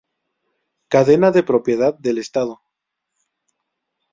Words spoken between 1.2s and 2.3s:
de propiedad del